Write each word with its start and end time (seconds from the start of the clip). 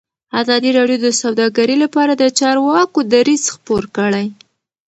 ازادي 0.41 0.69
راډیو 0.77 0.97
د 1.05 1.07
سوداګري 1.21 1.75
لپاره 1.83 2.13
د 2.15 2.23
چارواکو 2.39 2.99
دریځ 3.13 3.43
خپور 3.55 3.83
کړی. 3.97 4.27